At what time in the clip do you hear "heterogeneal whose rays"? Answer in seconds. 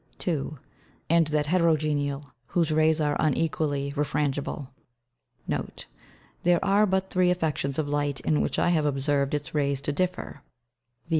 1.45-2.99